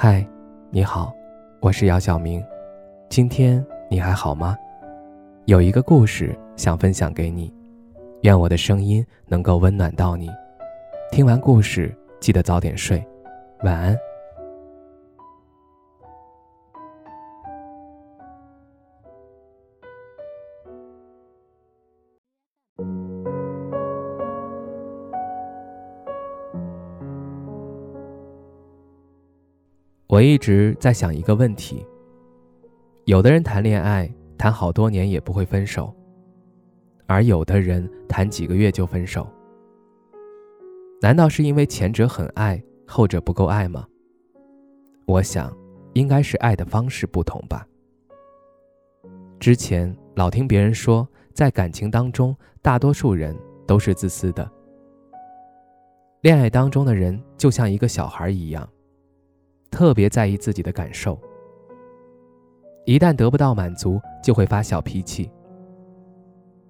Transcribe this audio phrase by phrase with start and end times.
[0.00, 0.24] 嗨，
[0.70, 1.12] 你好，
[1.58, 2.40] 我是姚晓明。
[3.08, 4.56] 今天你还好吗？
[5.46, 7.52] 有一个故事想分享给你，
[8.20, 10.30] 愿我的声音能够温暖到你。
[11.10, 13.04] 听完故事，记得早点睡，
[13.64, 13.98] 晚安。
[30.08, 31.86] 我一直在想一个问题：
[33.04, 35.94] 有的人谈恋爱谈好多年也不会分手，
[37.06, 39.28] 而有的人谈几个月就分手。
[41.02, 43.86] 难道是因为前者很爱，后者不够爱吗？
[45.04, 45.54] 我想，
[45.92, 47.68] 应该是爱的方式不同吧。
[49.38, 53.36] 之前老听别人说，在感情当中，大多数人
[53.66, 54.50] 都是自私的。
[56.22, 58.66] 恋爱当中的人就像一个小孩一样。
[59.70, 61.18] 特别在意自己的感受，
[62.84, 65.30] 一旦得不到满足，就会发小脾气。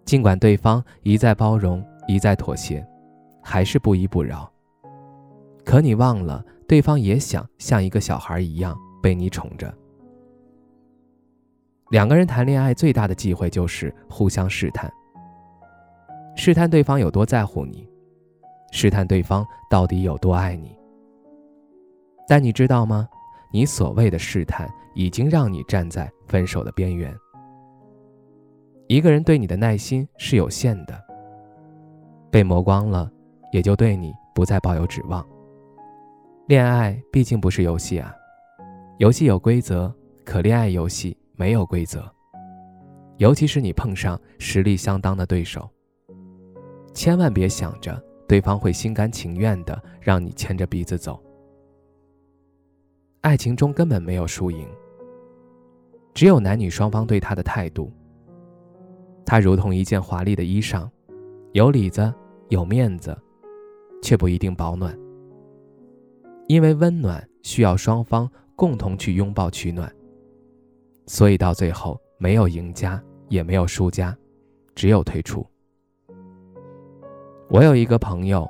[0.05, 2.87] 尽管对方一再包容，一再妥协，
[3.43, 4.51] 还是不依不饶。
[5.65, 9.73] 可你忘了，对方也想像一个小孩一样被你宠着。
[11.91, 14.91] 两个人谈恋爱最大的忌讳就是互相试探，
[16.37, 17.87] 试探对方有多在乎你，
[18.73, 20.78] 试探对方到底有多爱你。
[22.29, 23.09] 但你知道吗？
[23.51, 27.17] 你所谓的试探，已经让你站在分手的边缘。
[28.87, 31.03] 一个人对你的耐心是有限的，
[32.31, 33.11] 被磨光了，
[33.53, 35.27] 也就对你不再抱有指望。
[36.47, 38.15] 恋爱毕竟不是游戏啊，
[38.99, 39.91] 游戏有规则，
[40.25, 42.11] 可恋爱游戏没有规则。
[43.17, 45.69] 尤其是你碰上实力相当的对手，
[46.93, 51.23] 千万别想着对方会心甘情愿的让你牵着鼻子走。
[53.21, 54.67] 爱情中根本没有输赢，
[56.15, 57.93] 只有男女双方对他的态度。
[59.27, 60.89] 他如同一件华丽的衣裳，
[61.53, 62.15] 有里子，
[62.49, 63.17] 有面子，
[64.01, 64.97] 却不一定保暖。
[66.47, 69.93] 因为温暖需要双方共同去拥抱取暖，
[71.07, 74.17] 所以到最后没有赢家，也没有输家，
[74.77, 75.45] 只有退出。
[77.51, 78.49] 我有一个朋友，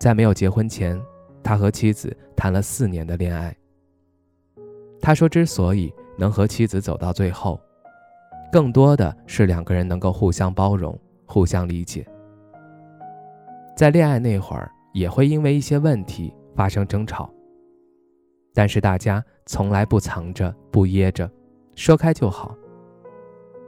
[0.00, 1.00] 在没有结婚前，
[1.42, 3.54] 他和妻子谈了四年的恋爱。
[5.06, 7.60] 他说：“之所以能和妻子走到最后，
[8.50, 12.04] 更多的是两个人能够互相包容、互相理解。
[13.76, 17.32] 在恋爱那会儿，也会因为一些问题发生争吵，
[18.52, 21.30] 但是大家从来不藏着、不掖着，
[21.76, 22.56] 说开就好，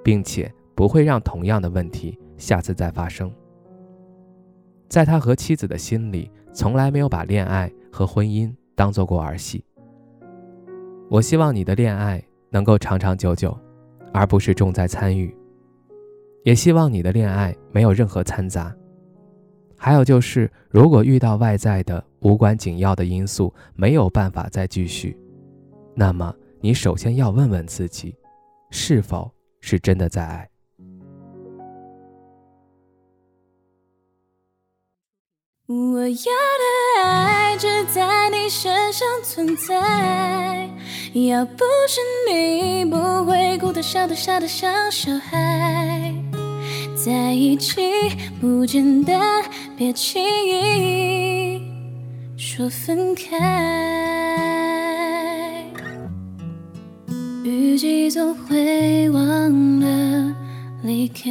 [0.03, 3.33] 并且不会让同样的问题下次再发生。
[4.89, 9.65] 在他和妻子的心里，从来没有把恋爱和婚姻当做过儿戏。”
[11.11, 13.57] 我希望你的恋爱能够长长久久，
[14.13, 15.35] 而不是重在参与。
[16.45, 18.75] 也希望你的恋爱没有任何掺杂。
[19.77, 25.17] 还有就是，如果遇到外在的无关紧要的因素，没有办法再继续，
[25.95, 28.15] 那么你首先要问问自己，
[28.71, 29.31] 是否
[29.61, 30.49] 是真的在爱。
[35.67, 40.71] 我要的爱只在你身上存在。
[41.27, 46.15] 要不是你，不会哭得笑得傻得像小孩。
[46.95, 47.81] 在一起
[48.41, 49.43] 不简单，
[49.77, 51.61] 别轻易
[52.37, 53.37] 说分开。
[57.45, 60.35] 雨季总会忘了
[60.83, 61.31] 离开，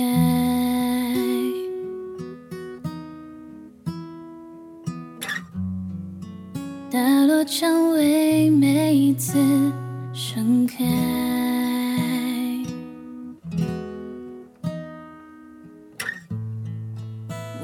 [7.47, 9.39] 蔷薇每次。
[10.13, 10.83] 盛开，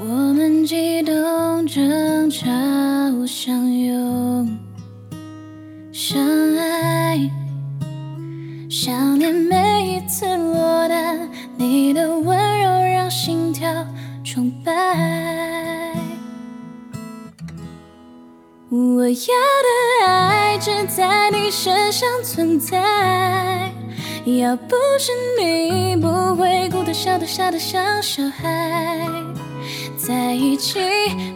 [0.00, 2.46] 我们激动、争吵、
[3.26, 4.56] 相拥、
[5.92, 6.43] 相
[19.04, 23.70] 我要的爱只在你身上存在，
[24.24, 29.06] 要不是你，不会哭得笑得傻得像小孩。
[29.94, 30.80] 在一起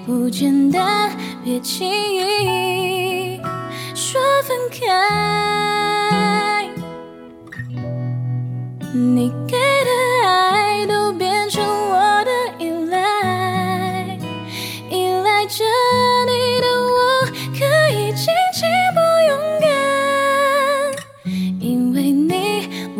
[0.06, 3.38] 不简单，别轻易
[3.94, 6.66] 说分开。
[8.94, 9.30] 你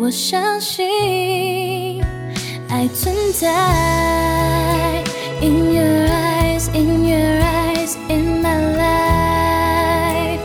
[0.09, 2.03] 我相信
[2.67, 5.03] 爱存在。
[5.39, 10.41] In your eyes, in your eyes, in my life.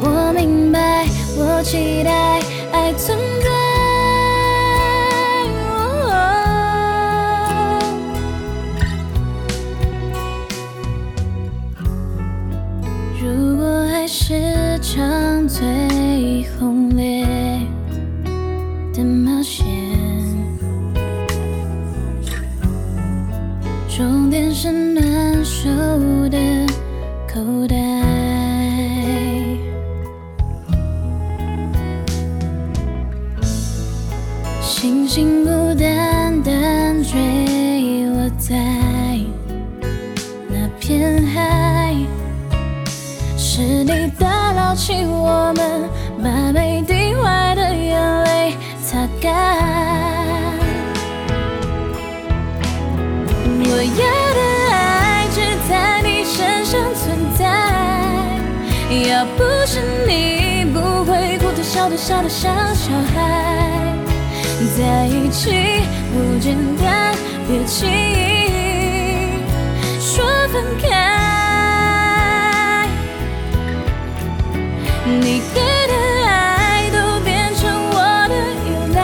[0.00, 1.06] 我明白，
[1.38, 2.40] 我期待
[2.72, 3.48] 爱存在。
[13.22, 14.65] 如果爱是。
[14.78, 17.26] 场最轰烈
[18.92, 19.64] 的冒险，
[23.88, 25.68] 终点是暖手
[26.28, 26.38] 的
[27.26, 27.76] 口袋。
[34.60, 38.54] 星星孤单单坠落在
[40.50, 41.96] 那片海。
[43.38, 44.35] 是你打
[44.76, 45.88] 起我们，
[46.22, 49.32] 把每滴坏的眼泪擦干。
[53.58, 54.02] 我要
[54.36, 54.40] 的
[54.70, 57.42] 爱只在你身上存在，
[59.08, 63.72] 要不是你，不会哭的、笑的、傻的像小孩。
[64.76, 65.82] 在一起
[66.12, 67.14] 不简单，
[67.48, 69.40] 别轻易
[69.98, 70.22] 说
[70.52, 71.25] 分开。
[75.08, 75.94] 你给的
[76.26, 77.96] 爱都变成我
[78.28, 78.34] 的
[78.66, 78.98] 依赖，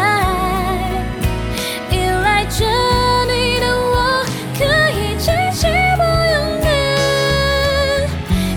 [1.91, 1.93] 依
[2.25, 2.65] 赖着
[3.27, 4.25] 你的我
[4.59, 4.65] 可
[4.99, 6.67] 以尽情不勇敢，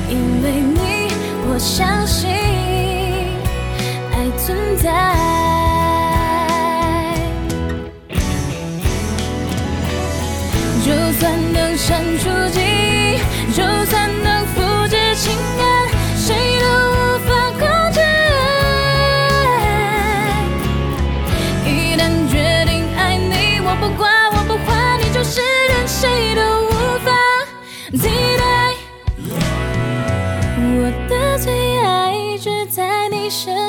[0.09, 1.13] 因为你，
[1.47, 2.34] 我相信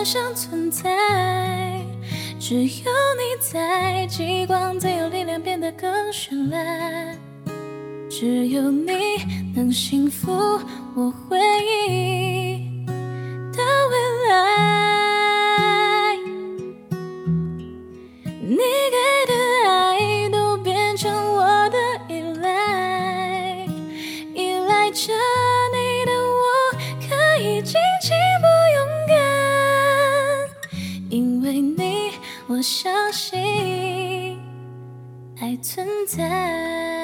[0.06, 0.88] 上存在，
[2.38, 7.18] 只有你在，极光才有力量变得更绚烂。
[8.08, 8.92] 只有你
[9.52, 10.30] 能幸福
[10.94, 11.36] 我回
[11.90, 12.25] 忆
[35.62, 36.95] 存在。